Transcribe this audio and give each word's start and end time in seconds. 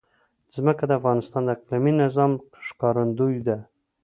ځمکه 0.55 0.83
د 0.87 0.91
افغانستان 0.99 1.41
د 1.45 1.49
اقلیمي 1.55 1.93
نظام 2.03 2.31
ښکارندوی 2.67 3.37
ده. 3.47 3.57